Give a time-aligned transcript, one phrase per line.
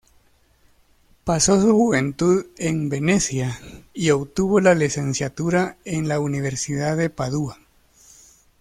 [1.25, 3.59] Pasó su juventud en Venecia
[3.93, 7.59] y obtuvo la licenciatura en la Universidad de Padua.